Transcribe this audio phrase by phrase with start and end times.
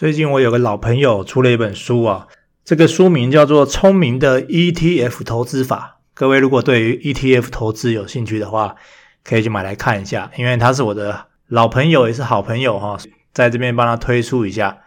[0.00, 2.26] 最近我有个老朋友出了一本书啊，
[2.64, 6.00] 这个书名叫做《聪明的 ETF 投资法》。
[6.14, 8.76] 各位如果对于 ETF 投资有兴趣的话，
[9.22, 12.96] 可以去买来看一下，因为他是我的老朋友，也是好朋友哈，
[13.34, 14.78] 在这边帮他推出一下。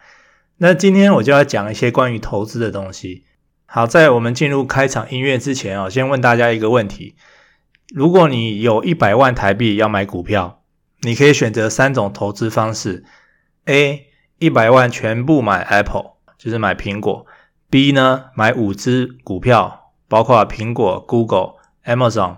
[0.56, 3.22] 那今天我就要讲一些关于投资的东西。
[3.66, 7.14] 好，在我们进入开场音乐之前啊，先问大家一个问题：
[7.94, 10.64] 如果你有一百万台币要买股票，
[11.02, 13.04] 你可以选择三种投资方式
[13.66, 14.08] ：A。
[14.38, 17.26] 一百万全部买 Apple，就是买苹果。
[17.70, 22.36] B 呢，买五只股票，包括苹果、Google、Amazon、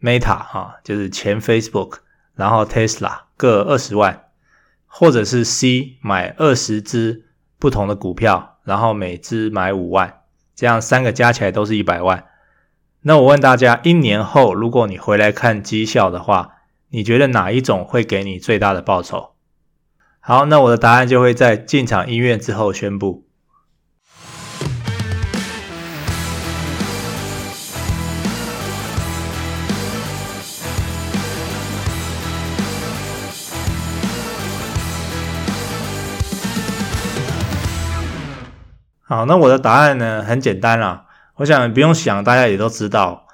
[0.00, 1.98] Meta 啊，就是前 Facebook，
[2.34, 4.22] 然后 Tesla 各二十万。
[4.88, 7.26] 或者是 C 买二十只
[7.58, 10.20] 不同的股票，然后每只买五万，
[10.54, 12.24] 这样三个加起来都是一百万。
[13.02, 16.52] 那我问大家，一年后如果你回来看绩效的话，
[16.88, 19.34] 你觉得哪一种会给你最大的报酬？
[20.28, 23.24] 好，那我的答案就会在进场音乐之后宣布。
[39.04, 41.04] 好，那我的答案呢，很简单啦，
[41.36, 43.28] 我想不用想，大家也都知道，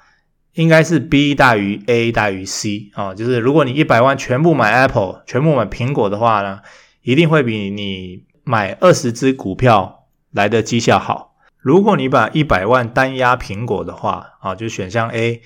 [0.53, 6.59] 应该是 B 大于 A 大于 C 啊，就是如果你一百万全部买 Apple，全部买苹果的话呢，
[7.03, 11.35] 一定会比你买二十只股票来的绩效好。
[11.59, 15.41] 如果你把一百万单押苹果的话，啊，就选项 A，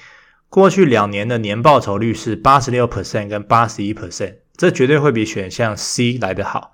[0.50, 6.72] 过去两年的年报酬率是八十六 percent 跟八十一 percent，这绝对会比选项 C 来得好。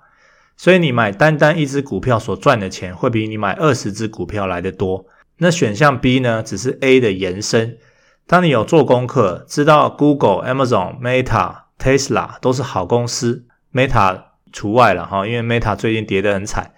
[0.56, 5.06] 所以你买单单一只股票所赚的钱，会比你买二十只股票来的多。
[5.38, 7.78] 那选项 B 呢，只是 A 的延伸。
[8.26, 14.33] 当你有做功课，知道 Google、Amazon、Meta、Tesla 都是好公司，Meta。
[14.54, 16.72] 除外了哈，因为 Meta 最近跌得很惨，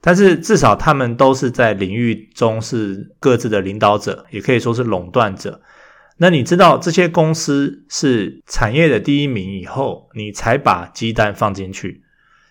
[0.00, 5.60] 但是至少他们都是在领域中是各自的领导者，也可以说是垄断者。
[6.16, 12.02] 那你知道这些公司是产业的第一名以后，你才把鸡蛋放进去。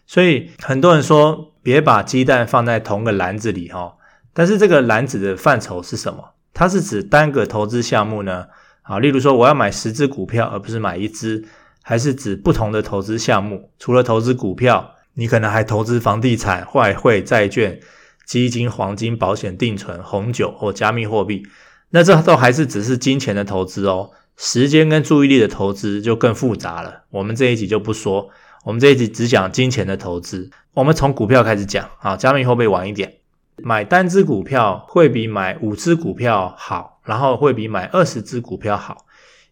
[0.06, 3.96] 所以很多人说别把鸡蛋放在同个篮子里哈，
[4.34, 6.36] 但是这个篮子的范畴是什么？
[6.54, 8.46] 它是指单个投资项目呢？
[8.84, 11.46] 啊，例如说我要买十只股票，而不是买一只。
[11.82, 17.80] 还是指不同的投资项目，除了投资股票，你可能还投资房地产、外汇、债券、
[18.26, 21.44] 基金、黄金、保险、定存、红酒或加密货币。
[21.90, 27.04] 那这都还是只是金钱的投资哦，时间跟注意力的投资就更复杂了。
[27.10, 28.30] 我们这一集就不说，
[28.64, 30.52] 我们这一集只讲金钱的投资。
[30.76, 33.16] 我们从股票开始讲啊，加密货币晚一点。
[33.58, 39.06] 买单只股票会比买五只股票好，然后会比买二十只股票好。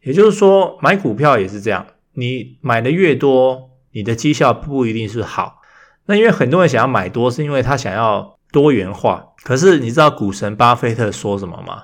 [0.03, 1.85] 也就是说，买股票也是这样。
[2.19, 5.61] 你买的越多，你的绩效不一定是好。
[6.07, 9.33] 那因为很多人想要买多，是因为他想要多元化。
[9.43, 11.83] 可是你知道股神巴菲特说什么吗？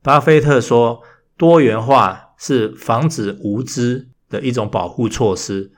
[0.00, 1.02] 巴菲特说，
[1.36, 5.72] 多元化是防止无知的一种保护措施。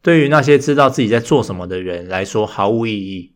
[0.00, 3.34] 对于那些知道自己在做什么的人来说，毫无意义。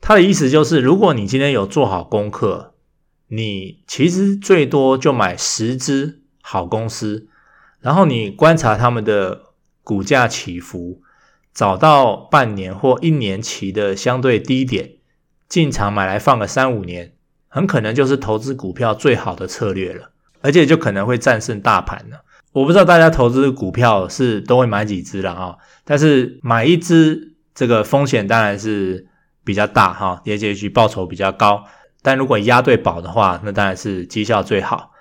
[0.00, 2.72] 他的意思就是，如果你今天有做好功课，
[3.28, 7.28] 你其实最多就买十只好公司。
[7.84, 9.42] 然后你观察他们的
[9.82, 11.02] 股价起伏，
[11.52, 14.92] 找到半年或一年期的相对低点，
[15.50, 17.12] 进场买来放个三五年，
[17.46, 22.24] 很可能就是投资股票最好的策略了，而且就可能会战胜大盘了。
[22.52, 29.08] 我不知道大家投资股票是都会买几只了啊，但是买一只这个风险当然是
[29.44, 31.66] 比较大哈，也许报酬比较高，
[32.00, 34.92] 但如果押对宝的话，那当然是绩效最好。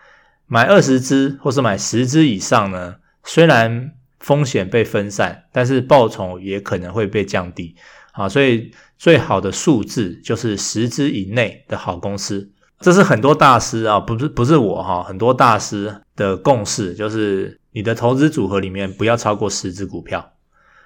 [0.47, 7.75] 买二十只或是买十只以上呢，虽然风险被分散，但是报酬也可能会被降低
[8.11, 8.29] 啊。
[8.29, 20.33] 所以最好的数字就是十只以内的好公司，这是很多大师啊，不是不是我哈，很多大师的共识就是你的投资组合里面不要超过十只股票。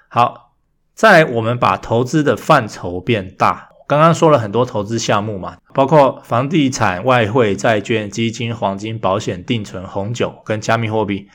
[0.08, 0.54] 好，
[0.94, 3.67] 在我们把投资的范畴变大。
[3.88, 11.26] 刚刚说了很多投资项目嘛，包括房地产、外汇、债券、基金、黄金、保险、定存、红酒跟加密货币。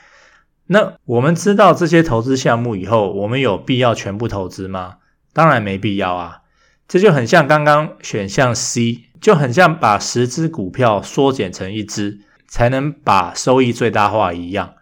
[0.68, 4.98] 那我们知道这些投资项目以后，我们有必要全部投资吗？
[5.34, 6.42] 当然没必要啊。
[6.88, 14.76] 这就很像刚刚选项 C，就很像把十只股票缩减成一只，才能把收益最大化一样。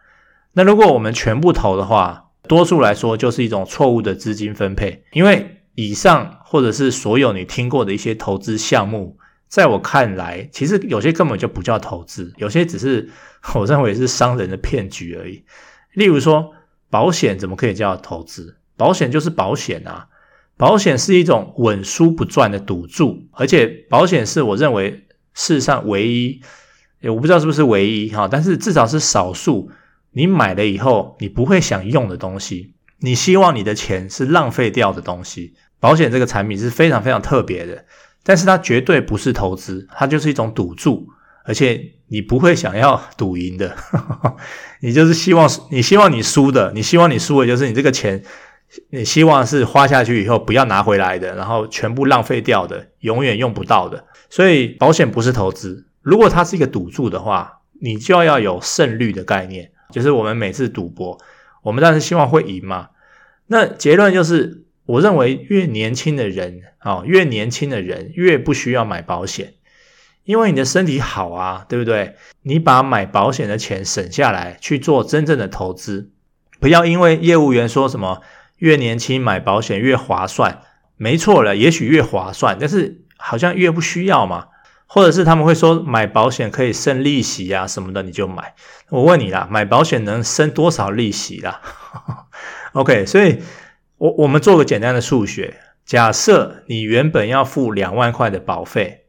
[0.53, 5.59] 那如果我们全部投的话，多数来说就是一种错误的资金分配，因为。
[5.75, 13.09] 以上或者是所有你听过的一些投资项目，在我看来，其实有些根本就不叫投资，有些只是
[13.55, 15.43] 我认为是商人的骗局而已。
[15.93, 16.53] 例如说，
[16.89, 18.57] 保险怎么可以叫投资？
[18.77, 20.07] 保险就是保险啊，
[20.57, 26.41] 保险是一种稳输不赚的赌注，而且保险是我认为世上唯一，
[27.03, 29.69] 我不知道是不是唯一哈，但是至少是少数，
[30.11, 35.53] 你买了以后你不会想用的东西，你希望你的钱是浪费掉的东西。
[35.79, 37.85] 保险这个产品是非常非常特别的，
[38.23, 41.07] 但是它绝对不是投资，它就是一种赌注，
[41.43, 43.75] 而且你不会想要 赌赢的，
[44.81, 48.23] 你就是希望你希望你输的，你希望你输的就是你这个钱。
[48.89, 54.05] 你希望是花下去以后不要拿回来的，然后全部浪费掉的，永远用不到的。
[54.29, 61.17] 所以保险不是投资，如果它是一个赌注的话，你就要有胜率的概念，就是我们每次赌博，
[61.63, 62.87] 我们当然是希望会赢嘛。
[63.51, 69.55] 那结论就是，我认为越年轻的人啊，越年轻的人越不需要买保险，
[70.23, 72.15] 因为你的身体好啊，对不对？
[72.43, 76.11] 你把买保险的钱省下来去做真正的投资，
[76.61, 78.21] 不要因为业务员说什么。
[78.61, 80.61] 越年轻买保险越划算，
[80.95, 84.49] 没错了，也许越划算，但是好像越不需要嘛，
[84.85, 88.53] 或者是他们会说买保险可以生利息啊什么的，你就买。
[88.89, 91.59] 我问你啦，买保险能生多少利息啦
[92.73, 93.41] ？OK，所以
[93.97, 99.05] 我我们做个简单的数学，假设你原本要付两万块的保费，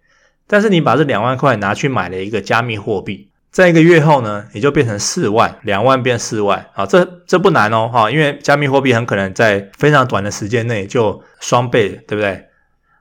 [0.46, 3.30] 但是你把这两万块拿去买了一个加密货币。
[3.50, 12.46] 在一个月后呢，你就变成四万，两万变四万啊，这这不难哦，哈，因为加密货币很可能在非常短的时间内就双倍，对不对？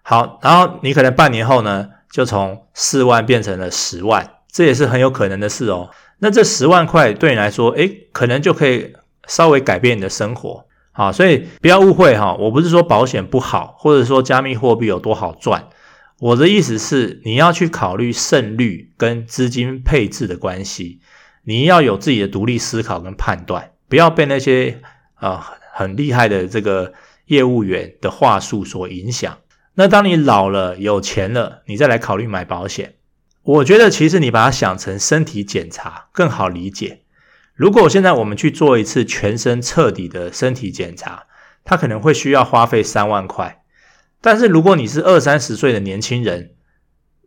[0.04, 5.90] 好，然后你可能半年后呢，就从四万变成了十万，这也是很有可能的事哦。
[6.20, 8.94] 那这十万块对你来说，诶，可能就可以
[9.28, 15.70] 稍微改变你的生活，好，所以不要误会哈，我不是说保险不好，或者说加密货币有多好赚。
[16.20, 21.00] 我的意思是，你要去考虑胜率跟资金配置的关系，
[21.44, 24.82] 你要有自己的独立思考跟判断，不要被那些
[25.16, 26.94] 啊、呃、很厉害的这个
[27.26, 29.38] 业务员的话术所影响。
[29.74, 32.96] 那当你老了有钱了，你再来考虑买保险，
[33.42, 37.02] 我觉得其实你把它想成身体检查更好理解。
[37.62, 41.28] 如果现在我们去做一次全身彻底的身体检查，
[41.64, 43.62] 它可能会需要花费三万块。
[44.20, 46.56] 但是如果你是二三十岁的年轻人，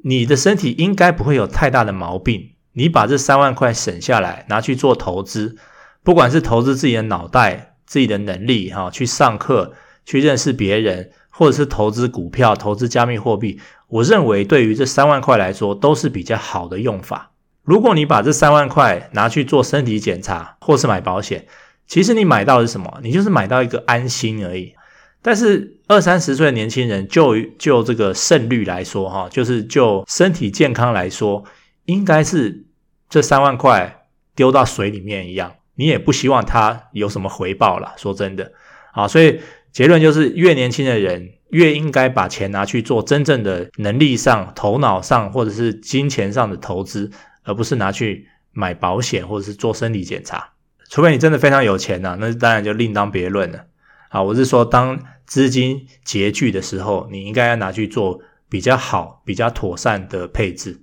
[0.03, 2.57] 你的身体应该不会有太大的毛病。
[2.73, 5.55] 你把这三万块省下来，拿去做投资，
[6.03, 17.31] 不管是投资自己的脑袋、自己的能力，哈，去上课、去认识别人，或者是投资股票、投资加密货币，我认为对于这三万块来说都是比较好的用法。
[17.65, 21.47] 如果你把这三万块拿去做身体检查，或是买保险，
[21.87, 23.01] 其实你买到的是什么？
[23.03, 24.75] 你就是买到一个安心而已。
[25.23, 31.43] 但是二三十岁的年轻人，就就这个胜率来说，哈，就是就身体健康来说，
[31.87, 32.67] 应该是
[33.09, 34.05] 这三万块
[34.37, 37.95] 丢到水里面一样，你也不希望他有什么回报了。
[37.97, 38.53] 说真的，
[38.93, 39.41] 啊，所以
[39.73, 47.11] 结论就是，越年轻的人越应该把钱拿去做真正的能力上、头脑上或者是金钱上的投资，
[47.45, 50.51] 而不是拿去买保险或者是做身体检查。
[50.91, 53.67] 除非你真的非常有钱呐，那当然就另当别论了。
[54.09, 55.01] 啊，我是说当。
[55.27, 58.21] 资金拮据的时候，你应该要拿去做
[58.51, 60.83] 比较好、比较妥善的配置。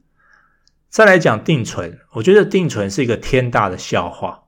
[0.89, 4.45] 再来讲定存，我觉得定存是一个天大的笑话。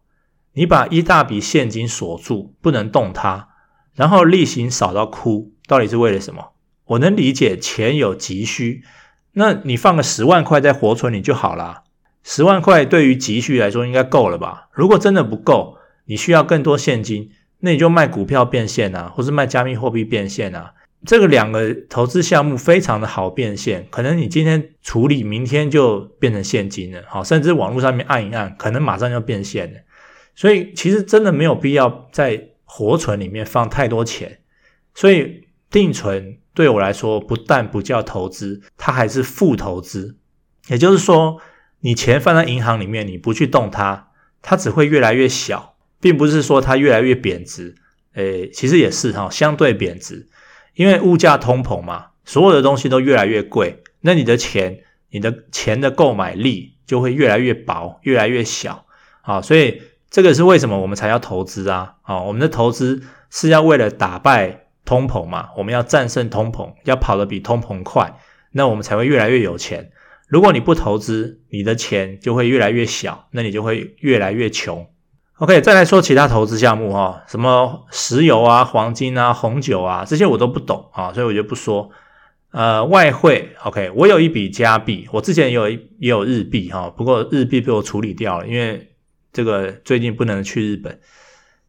[0.53, 3.49] 你把一大笔现金锁住，不能动它，
[3.93, 6.53] 然后利息少到哭，到底是为了什么？
[6.85, 8.83] 我能理解钱有急需，
[9.33, 11.83] 那你放个十万块在活存里就好啦。
[12.23, 14.69] 十万块对于急需来说应该够了吧？
[14.71, 17.29] 如果真的不够，你需要更多现金。
[17.65, 20.73] 那你就卖股票变现啊，或是卖加密货币变现啊，
[21.05, 29.79] 这个两个投资项目非常的好变现，可能你今天处理，明天就变成现金了，好，甚至网络上面按一按，可能马上就变现了。
[30.35, 34.39] 所以其实真的没有必要在活存里面放太多钱，
[34.93, 40.17] 所以定存对我来说不但不叫投资，它还是负投资。
[40.67, 41.39] 也就是说，
[41.83, 44.07] 你钱放在银行里面，你不去动它，
[44.41, 45.69] 它只会越来越小。
[46.03, 47.75] 并不是说它越来越贬值，
[48.15, 50.27] 诶，其实也是哈，相对贬值，
[50.75, 58.85] 因为物价通膨嘛，所有的东西都越来越贵，那你的钱，你的钱的购买力就会越来越薄，越来越小，
[59.21, 68.13] 啊，所以这个是为什么我们才要投资啊，啊，我们的投资是要为了打败通膨嘛，我们要战胜通膨，要跑得比通膨快，
[68.51, 69.91] 那我们才会越来越有钱。
[70.27, 74.87] 如果你不投资，你的钱就会越来越小，那你就会越来越穷。
[75.37, 81.89] OK，再来说其他投资项目哈，什么石油啊、黄金啊、红酒啊，这些我都不懂啊，所以我就不说。
[82.51, 88.91] 呃，外汇，OK，我有一笔加币，我之前也有也有日币哈，不过日币被我处理掉了，因为
[89.31, 90.99] 这个最近不能去日本。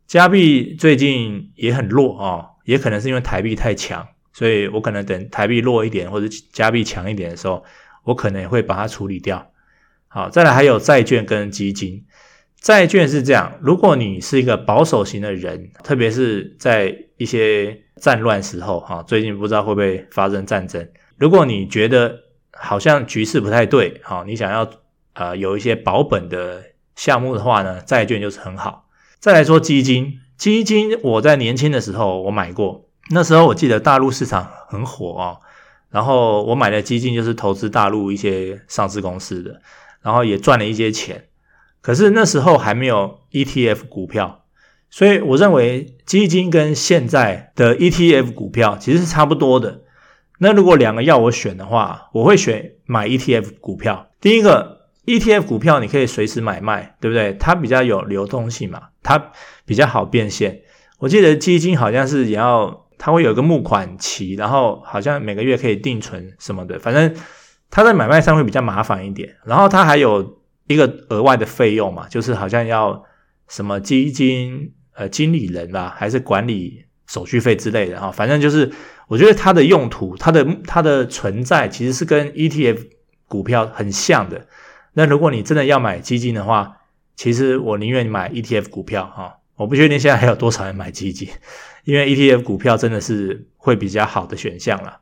[0.07, 7.65] 加币最近也很弱啊，也可能是因为台币太强所以我可能等台币弱一点或者加币强一点的时候，
[8.05, 9.51] 我可能也会把它处理掉。
[10.09, 12.05] 好，再来还有债券跟基金。
[12.61, 20.89] 债券是这样，如果你是一个保守型的人，特别是在一些战乱时候，哈，最近不知道会不会发生战争。
[21.19, 22.21] 如果你觉得
[22.53, 24.71] 好像局势不太对，哈，你想要
[25.13, 26.63] 呃有一些保本的
[26.97, 28.89] 项目的话呢，债券就是很好。
[29.19, 35.37] 再来说基金，基金我在年轻的时候我买过，那时候我记得大陆市场很火啊，
[35.95, 39.61] 然后我买的基金就是投资大陆一些上市公司的，
[40.03, 41.27] 然后也赚了一些钱。
[41.81, 44.45] 可是那时候还没有 ETF 股票，
[44.91, 49.83] 所以我认为基金跟现在的 ETF 股票其实是差不多的。
[50.39, 54.09] 那如果两个要我选的话，我会选买 ETF 股票。
[54.21, 57.35] 第一个，ETF 股票你可以随时买卖，对不对？
[57.35, 59.31] 它比较有流动性嘛，它
[59.65, 60.63] 比较好变现。
[60.99, 67.15] 我记得基金好像是也要，它会有一个募款期，然后好像每个月可以定存什么的，反正
[67.71, 69.37] 它在买卖上会比较麻烦一点。
[69.45, 73.05] 然后它还有一个额外的费用嘛，就是好像要
[73.49, 78.73] 什么基金呃经理人吧，还是管理手续费之类的哈，反正就是。
[79.07, 82.89] 我觉得它的用途，它的它的存在其实是跟 ETF
[83.29, 84.47] 股票很像的。
[84.95, 86.79] 那如果你真的要买基金的话，
[87.15, 89.41] 其实我宁愿买 ETF 股票哈。
[89.57, 91.29] 我不确定现在还有多少人买基金，
[91.85, 94.99] 因为 ETF 股票真的是会比较好的选项了。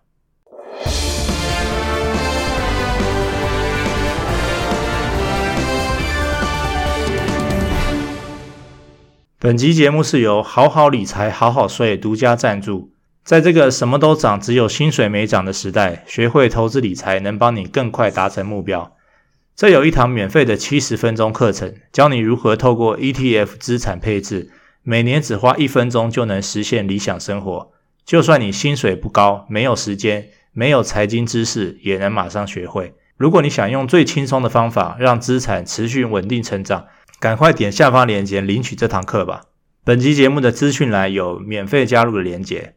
[9.38, 12.92] 本集节目是由好好理财好好税独家赞助。
[13.24, 18.96] 在这个什么都涨，只有薪水没涨的时代，学会投资理财能帮你更快达成目标。
[19.54, 24.50] 这有一堂免费的七十分钟课程，教你如何透过 ETF 资产配置，
[24.82, 27.70] 每年只花一分钟就能实现理想生活。
[28.04, 32.94] 就算你薪水不高，没有时间，没有财经知识，也能马上学会。
[33.16, 36.86] 如果你想用最轻松的方法让资产持续稳定成长，
[37.20, 39.42] 赶快点下方链接领取这堂课吧。
[39.84, 42.74] 本集节目的资讯栏有免费加入的链接。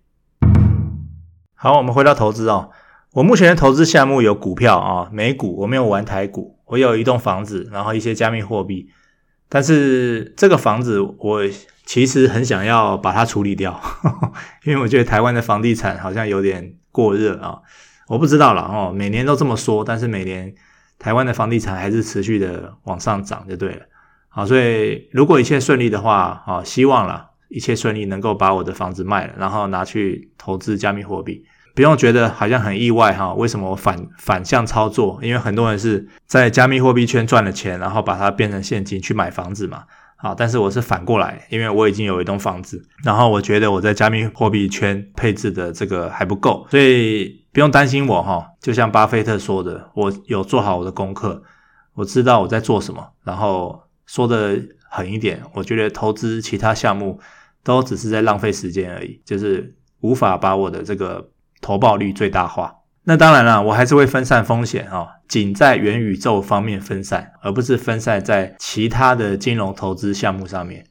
[1.55, 2.69] 好，我们回到投资哦。
[3.13, 6.54] 我目前的投资项目有股票啊，美股，我没有玩台股。
[6.65, 8.89] 我有一栋房子，然后一些加密货币。
[9.49, 11.41] 但是这个房子我
[11.85, 17.59] 其实很想要把它处理掉，呵呵，因为我觉得台湾的房地产好像有点过热啊。
[18.07, 20.53] 我不知道了哦，每年都这么说，但是每年
[20.99, 23.81] 台湾的房地产还是持续的往上涨就对了。
[24.29, 27.31] 好，所以如果一切顺利的话，啊，希望了。
[27.47, 31.45] 一切顺利，能够把我的房子卖了，然后拿去投资加密货币，
[31.75, 33.33] 不用觉得好像很意外哈。
[33.33, 35.19] 为什么我反反向操作？
[35.21, 39.83] 因为很多人是在加密货币圈赚了钱，然后把它变成现金去买房子嘛。
[40.15, 48.47] 好，但是我是反过来，因为我已经有一栋房子，然后我觉得我在加密货币圈配置的这个还不够，所以不用担心我哈。
[48.59, 51.43] 就像巴菲特说的，我有做好我的功课，
[51.93, 54.59] 我知道我在做什么，然后说的。
[54.87, 57.19] 狠一点，我觉得投资其他项目
[57.65, 62.75] 都只是在浪费时间而已，就是无法把我的这个投报率最大化。
[63.03, 70.85] 那当然了，我还是会分散风险啊，仅在元宇宙方面分散，而不是分散在其他的金融投资项目上面。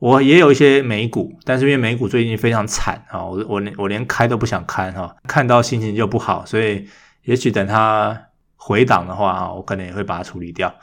[0.00, 6.88] 我也有一些美股，但是因为美股最近非常惨啊，我我连我连开都不想看哈，看到心情就不好，所以
[7.22, 8.20] 也许等它
[8.56, 10.74] 回档的话啊，我可能也会把它处理掉。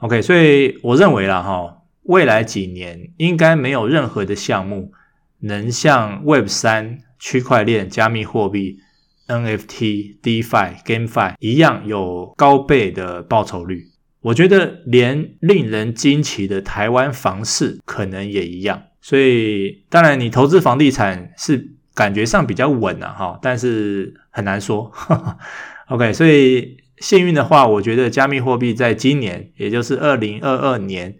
[0.00, 4.92] OK，所以我认为啦哈，未来几年应该没有任何的项目
[5.38, 8.78] 能像 Web 三、区块链、加密货币、
[9.26, 13.88] NFT、DeFi、GameFi 一样有高倍的报酬率。
[14.20, 18.82] 我觉得连令人惊奇的台湾房市可能也一样。
[19.00, 24.92] 所以当然，你投资房地产是感觉上比较稳啊哈，但是很难说。
[25.88, 26.78] OK，所以。
[27.00, 31.14] 幸运的话，我觉得加密货币在今年，也就是二零二二年，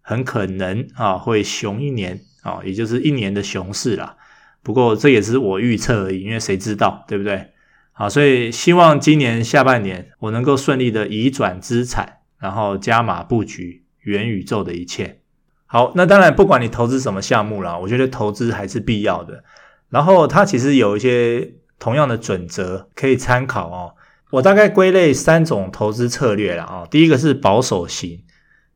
[0.00, 4.16] 很可能啊会熊一年啊，也就是一年的熊市啦。
[4.64, 7.50] 不过这也是我预测而已，因为谁知道，对不对？
[7.92, 15.20] 好，所以希望今年下半年我能够顺利的移转资产，然后加码布局元宇宙的一切。
[15.66, 19.44] 好，那当然不管你投资什么项目啦，我觉得投资还是必要的。
[19.90, 23.94] 然后它其实有一些同样的准则可以参考哦。
[24.30, 28.24] 我大概归类三种投资策略了啊，第一个是保守型，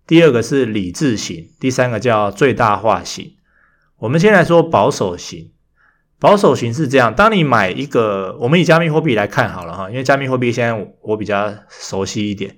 [0.07, 3.35] 第二个是理智型，第三个叫最大化型。
[3.99, 5.51] 我们先来说保守型，
[6.21, 12.57] 保守型是这样：当你买一个，我们以加密货币来看好了哈，因为加密货币现在我比较熟悉一点。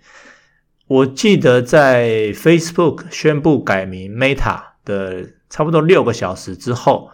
[0.87, 7.11] 我记得在 Facebook 宣布改名 Meta 的差不多六个小时之后，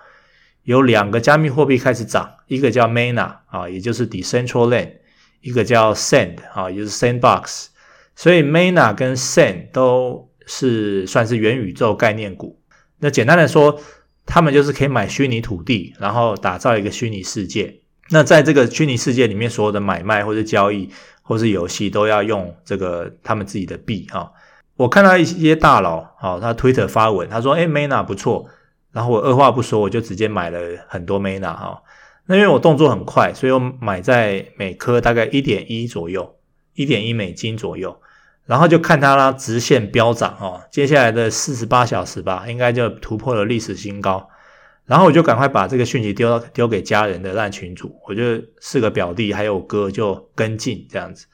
[0.63, 4.93] 有两个加密货币开始涨，一个叫 Mana 啊，也就是 Decentraland，
[5.41, 7.67] 一个叫 Sand 啊，也就是 Sandbox。
[8.15, 12.59] 所以 Mana 跟 Sand 都是算是元宇宙概念股。
[12.99, 13.79] 那简单的说，
[14.27, 17.81] 他们就是可以买虚拟土地，然后打造一个虚拟世界。
[18.11, 20.91] 那在这个虚拟世界里面，所有的买卖或者交易
[21.23, 24.31] 或是游戏都要用这个他们自己的币啊。
[24.77, 28.47] 我看到一些大佬啊，他 Twitter 发文，他说：“哎，Mana 不错。”
[28.93, 31.83] 然后我二话不说，我就直接买了很多 Mana 哈。
[32.27, 36.37] 那因为我动作很快，所以我买在每颗大概一点一左右，
[36.75, 38.01] 一点一美金左右。
[38.47, 40.63] 然后就看它啦，直线飙涨哦。
[40.71, 44.29] 接下来的四十八小时吧，应该就突破了历史新高。
[44.85, 48.23] 然后我就赶快把这个讯息丢到丢给家人的烂群组，我就
[48.61, 51.27] 四个表弟还有哥就跟进这样子。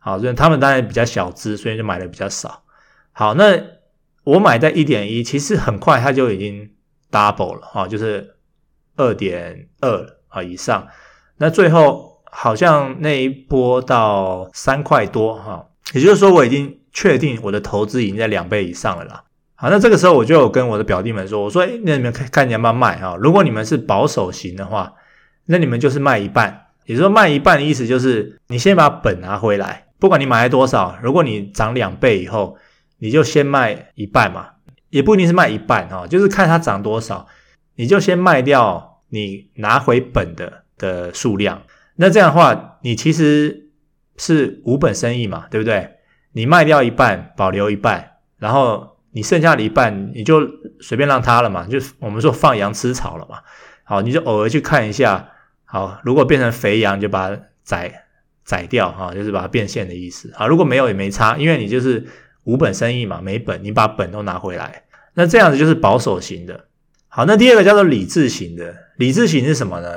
[0.00, 2.64] 好，所以他们当然比较小资，所以就买的比较少。
[3.12, 3.56] 好，那
[4.24, 6.68] 我买在一点一，其实很快它就已经
[7.12, 8.34] double 了哈，就是
[8.96, 10.88] 二点二啊以上。
[11.36, 15.68] 那最后好像那一波到三块多哈。
[15.94, 19.22] 也就是说，我已经确定我的投资已经在两倍以上了啦。
[19.54, 23.16] 好，那这个时候我就有跟我的表弟们说：“我说，那你们看看你要不要卖啊？
[23.18, 24.92] 如果你们是保守型的话，
[25.46, 26.66] 那你们就是卖一半。
[26.84, 32.58] 也就是说，卖一半的意思就是你先把本拿回来，不管你买了多少，如果你涨两倍以后，
[32.98, 34.46] 你就先卖一半嘛，
[34.90, 37.26] 也不一定是卖一半啊，就是看它涨多少，
[37.76, 41.62] 你就先卖掉你拿回本的的数量。
[41.94, 43.65] 那这样的话，你其实。
[44.18, 45.90] 是无本生意嘛，对不对？
[46.32, 50.46] 你卖掉一半，保留一半，然后你剩下的一半，你就
[50.80, 53.38] 随便让它了嘛，就我们说放羊吃草了嘛。
[53.84, 55.30] 好，你就偶尔去看一下。
[55.64, 58.04] 好，如果变成肥羊，就把它宰
[58.44, 60.30] 宰掉哈，就是把它变现的意思。
[60.34, 62.06] 好，如果没有也没差，因为你就是
[62.44, 64.84] 无本生意嘛，没本，你把本都拿回来。
[65.14, 66.66] 那这样子就是保守型的。
[67.08, 68.74] 好，那第二个叫做理智型的。
[68.98, 69.88] 理智型是什么呢？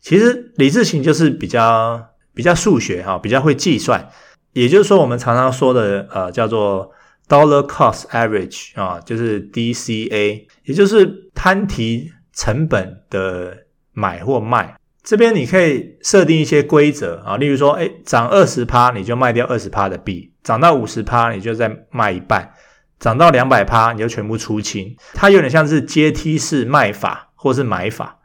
[0.00, 2.08] 其实理智型就是比较。
[2.34, 4.08] 比较数学哈，比较会计算，
[4.52, 6.90] 也就是说，我们常常说的呃，叫做
[7.28, 13.56] dollar cost average 啊，就是 DCA，也就是摊提成本的
[13.92, 14.76] 买或卖。
[15.04, 22.52] 这边你可以设定一些规则啊，例如说，哎，涨二十趴你就卖掉二十趴的币，涨到五十趴你就再卖一半，
[22.98, 24.96] 涨到两百趴你就全部出清。
[25.12, 28.18] 它有点像是阶梯式卖法或是买法。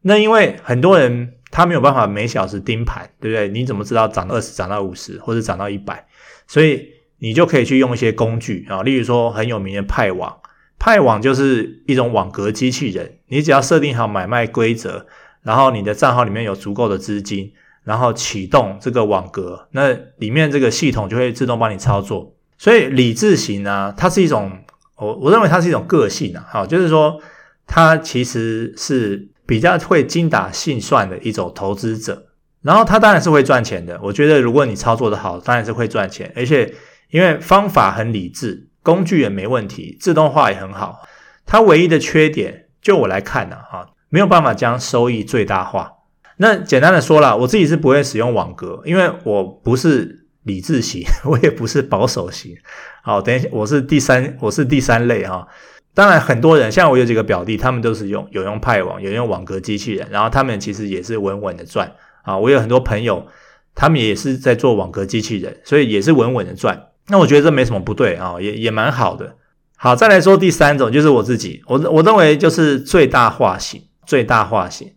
[0.00, 1.34] 那因为很多人。
[1.50, 3.48] 它没有办法每小时盯盘，对不对？
[3.48, 6.06] 你怎么知道涨二十、涨到五十，或者涨到一百？
[6.46, 10.38] 所以你就可以去用一些工具啊，例如说很有名的派网，
[10.78, 13.18] 派网就是一种网格机器人。
[13.26, 15.06] 你只要设定好买卖规则，
[15.42, 22.32] 然后你的账号里面有足够的资金，然后启动这个网格，那里面这个系统就会自动帮你操作。
[22.58, 24.52] 所以理智型呢，它是一种
[24.96, 27.20] 我我认为它是一种个性啊，好，就是说
[27.66, 29.29] 它其实是。
[29.50, 32.26] 比较会精打细算的一种投资者，
[32.62, 33.98] 然后他当然是会赚钱的。
[34.00, 36.72] 我觉得如果你操作的好，当然是会赚钱，而且
[37.10, 41.00] 因为方法很理智，工具也没问题，自动化也很好。
[41.44, 45.94] 它唯一的缺点，就我来看呢，哈，没有办法将收益最大化。
[46.36, 52.56] 那简单的说啦，我自己是不会使用网格，因为我不是理智型， 我也不是保守型。
[53.02, 55.48] 好，等一下，我是第三，我是第三类哈。
[55.92, 62.38] 当然，很多人像我有几个表弟，他们都是用有用派网，有用网格机器人，然后他们其实也是稳稳的赚啊。
[62.38, 63.26] 我有很多朋友，
[63.74, 66.86] 他们也是在做网格机器人，所以也是稳稳的赚。
[67.08, 69.36] 那我觉得这没什么不对啊，也也蛮好的。
[69.76, 74.92] 好，再来说第三种，就是我自己，我我认为就是最大化型，最大化型，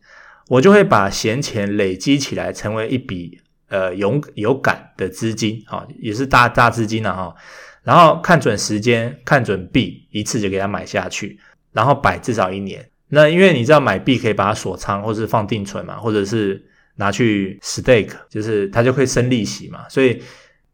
[0.50, 7.34] 我就会把闲钱累积起来，成为一笔呃有有感的资金啊，也是大大资金了哈。
[7.84, 11.38] 然后看准时间，看准币，一次就给它买下去，
[11.72, 12.90] 然后摆至少一年。
[13.10, 16.64] 那因为你知道买币可以把它锁仓，或是放定存嘛，或者是
[16.96, 19.88] 拿去 stake，就是它就会生利息嘛。
[19.90, 20.22] 所以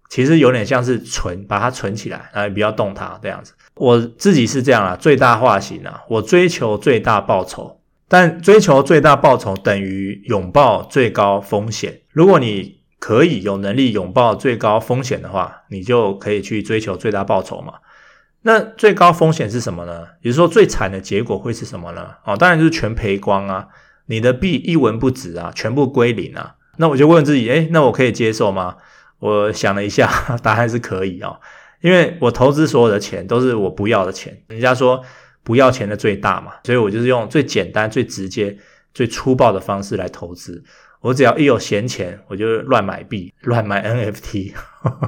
[0.10, 3.54] 其实有点像是存，把它存起来，然后不要动它这样子。
[3.76, 12.02] 我自己是这样啦，最大化型啊，我追求最大报酬，但追求最大报酬等于拥抱最高风险。
[12.12, 17.76] 如果你可以有能力拥抱最高风险的话，你就可以去追求最大报酬嘛。
[18.42, 20.08] 那最高风险是什么呢？
[20.22, 22.16] 也就是说，最惨的结果会是什么呢？
[22.26, 23.68] 哦，当然就是全赔光啊，
[24.06, 26.56] 你的币一文不值啊，全部归零啊。
[26.78, 28.78] 那我就问自己，诶，那我可以接受吗？
[29.20, 30.10] 我想了一下，
[30.42, 31.40] 答案是可以哦，
[31.82, 34.42] 因为我投资所有的钱都是我不要的钱。
[34.48, 35.04] 人家说
[35.44, 38.58] 不要钱的最大嘛，所以我就是用最简单、最直接、
[38.94, 40.64] 最粗暴的方式来投资。
[41.02, 44.54] 我只要一有闲钱，我就乱买币、乱买 NFT，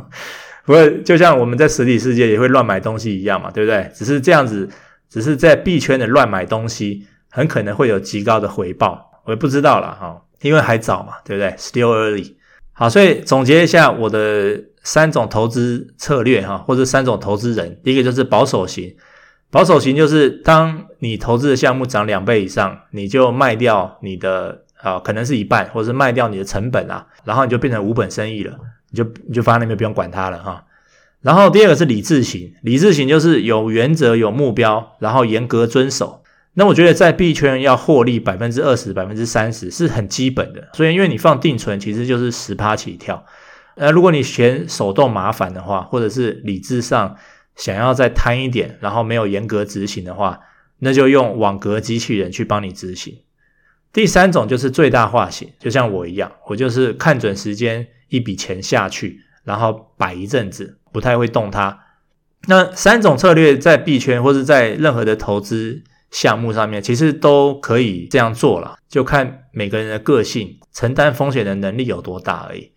[0.66, 3.92] 不过就像我们在实体世界也会乱买东西一样嘛，对不对？
[3.94, 4.70] 只是这样子，
[5.10, 9.10] 只是在币圈的乱买东西，很可能会有极高的回报。
[9.26, 12.34] 我也不知道了哈，因为还早嘛，对不对？Still early。
[12.74, 18.96] 好，所以总结一下我的三种投资策略哈，或者三种投资人，第一个就是保守型。
[19.52, 28.58] 保守型就是当你投资的项目涨两倍以上，你就卖掉你的啊，可能是一半，或者是卖掉你的成本啊，然后你就变成无本生意了，
[28.90, 30.66] 你就你就放在那边不用管它了哈。
[31.22, 36.24] 然后第二个是理智型，理智型就是有原则、有目标，然后严格遵守。
[36.54, 40.70] 那我觉得在币圈要获利百分之二十、百分之三十是很基本的。
[40.74, 43.26] 所以因为你放定存其实就是十趴起跳，
[43.76, 47.16] 呃，如果你嫌手动麻烦的话，或者是理智上。
[47.54, 50.40] 想要再贪一点，然后没有严格执行的话，
[50.80, 53.20] 那就用网格机器人去帮你执行。
[53.94, 61.80] 第三种就是最大化型，就像我一样，我就是看准时间，一笔钱下去，然后摆一阵子，不太会动它。
[62.48, 72.72] 那三种策略在币圈或者在任何的投资项目上面，其实都可以这样做了，就看每个人的个性、承担风险的能力有多大而已。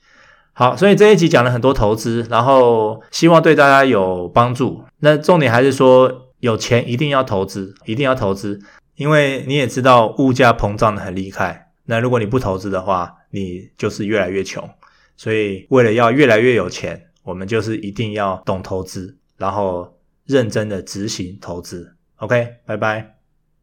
[0.53, 4.85] 好，所以这一集讲了很多投资，然后希望对大家有帮助。
[5.01, 8.61] 那重点还是说，有钱一定要投资，一定要投资，
[8.97, 11.73] 因为你也知道物价膨胀的很厉害。
[11.85, 14.69] 那如果你不投资的话，你就是越来越穷。
[15.17, 21.95] 所以为了要越来越有钱，我们就是一定要懂投资，然后认真的执行投资。
[22.17, 23.14] OK，拜拜。